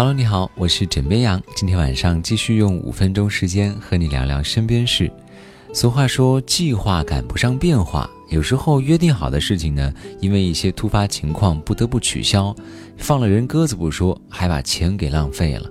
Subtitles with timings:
[0.00, 1.38] Hello，你好，我是枕边羊。
[1.54, 5.12] 今天晚上继续用五分钟时间和你聊聊身边事。
[5.74, 12.56] 俗话说，计划赶不上变化，有时候约定好的事情呢，因为一些突发情况不得不取消，
[12.96, 15.68] 放了人鸽子不说，还把钱给浪费了。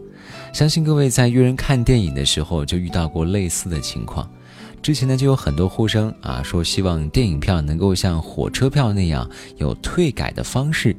[0.54, 4.30] 相信各位在约人看电影的时候就遇到过类似的情况。
[4.80, 9.28] 之前呢，就有很多呼声啊，说希望电影票能够像火车票那样
[9.58, 10.96] 有退改的方式。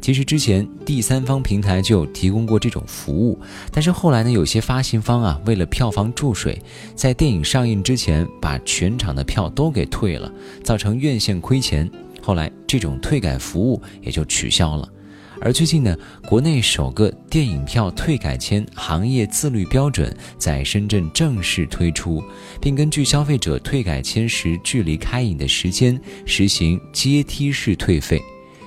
[0.00, 3.38] 其实之前第三方平台就有提供过这种服务，
[3.72, 6.60] 但是后来呢，有些发行方啊，为了票房注水，
[6.94, 10.32] 在电影上映之前把全场的票都给退了，
[10.62, 11.90] 造成院线亏钱。
[12.20, 14.88] 后来这种退改服务也就取消了。
[15.40, 22.20] 而最近呢，国内首个电影票退改签行业自律标准在深圳正式推出，
[22.60, 28.20] 并根据消费者退改签时距离开影的时间实行阶梯式退费。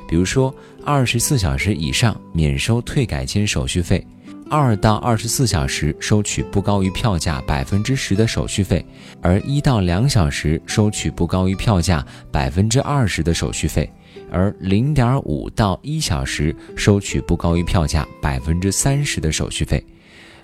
[0.08, 0.54] 比如说，
[0.84, 4.06] 二十四小时以上免收退改签手续费，
[4.50, 8.84] 二到二十四小时收取不高于票价百分之十的手续费，
[9.22, 13.90] 而一到两小时收取不高于票价百分之二十的手续费，
[14.32, 19.84] 而零点五到一小时收取不高于票价百分之三十的手续费。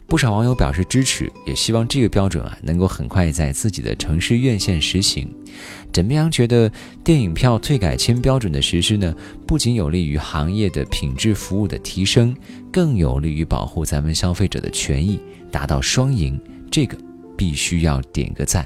[0.08, 5.30] 不少网友表示支持，也希望这个标准啊能够很快在自己的城市院线实行。
[5.92, 6.72] 枕边羊觉得，
[7.04, 9.14] 电影票退改签标准的实施呢，
[9.46, 12.34] 不仅有利于行业的品质服务的提升，
[12.72, 15.20] 更有利于保护咱们消费者的权益，
[15.52, 16.40] 达到双赢。
[16.72, 16.98] 这个
[17.36, 18.66] 必须要点个赞。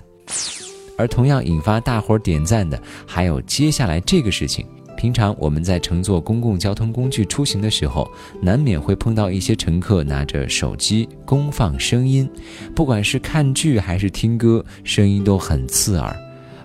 [0.97, 4.65] 而同样引发大伙点赞的，还有接下来这个事情。
[5.01, 8.07] 平常我们在乘坐公共交通工具出行的时候，
[8.39, 12.29] 难免会碰到一些乘客拿着手机公放声音，
[12.75, 16.15] 不管是看剧还是听歌，声音都很刺耳。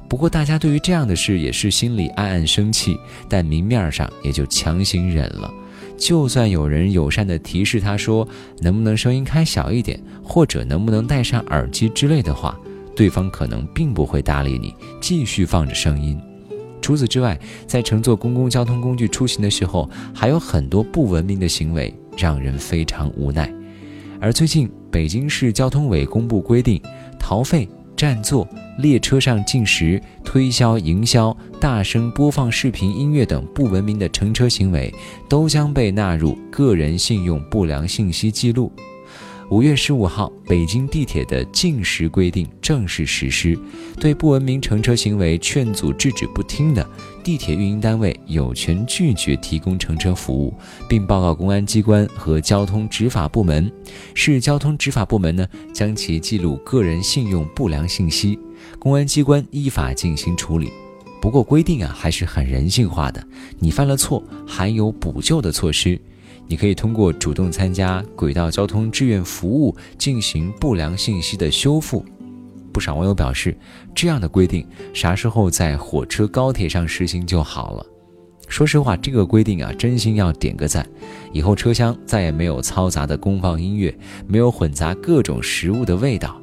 [0.07, 2.95] 不过大家对于这样的事也是心里暗暗生气，
[3.27, 5.51] 但明面上也就强行忍了。
[5.97, 8.29] 就算有人友善地提示他说
[8.61, 12.55] 能不能声音开小一点，或者能不能戴上耳机之类的话，
[12.95, 16.21] 对方可能并不会搭理你，继续放着声音。
[16.87, 17.37] 除此之外，
[17.67, 23.53] 在乘坐公共交通工具出行的时候，还有很多不文明的行为，让人非常无奈。
[24.21, 26.81] 而最近，北京市交通委公布规定，
[27.19, 28.47] 逃费、占座、
[28.79, 34.95] 列车上进食、推销、营销、大声播放视频、音乐等不文明的乘车行为，
[35.29, 38.71] 都将被纳入个人信用不良信息记录。
[39.49, 43.57] 五月十五号，北京地铁的禁食规定正式实施。
[44.01, 46.85] 对不文明乘车行为劝阻制止不听的，
[47.23, 50.53] 地铁运营单位有权拒绝提供乘车服务，
[50.89, 53.71] 并报告公安机关和交通执法部门。
[54.15, 58.37] 市交通执法部门呢，将其记录个人信用不良信息，
[58.81, 60.73] 公安机关依法进行处理。
[61.23, 63.25] 不过规定啊，还是很人性化的，
[63.61, 66.01] 你犯了错，还有补救的措施。
[66.47, 72.05] 你可以通过主动参加轨道交通志愿服务进行不良信息的修复。
[72.73, 73.57] 不少网友表示，
[73.95, 77.87] 这样的规定啥时候在火车、高铁上实行就好了。
[78.49, 80.87] 说实话，这个规定啊，真心要点个赞。
[81.33, 83.97] 以后车厢再也没有嘈杂的公放音乐，
[84.27, 86.41] 没有混杂各种食物的味道，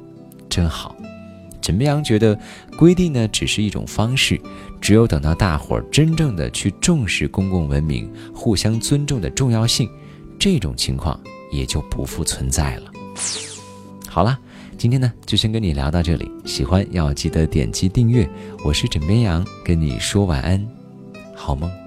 [0.48, 0.94] 真好。
[1.64, 2.38] 陈边阳觉得，
[2.76, 4.38] 规定呢只是一种方式，
[4.82, 9.88] 只有等到大伙儿真正的去重视公共文明、互相尊重的重要性，
[10.38, 11.18] 这种情况
[11.50, 12.92] 也就不复存在了。
[14.06, 14.38] 好了，
[14.76, 18.28] 今天呢就先跟你聊到这里，喜欢要记得点击订阅。
[18.62, 20.62] 我是枕边羊，跟你说晚安，
[21.34, 21.83] 好梦。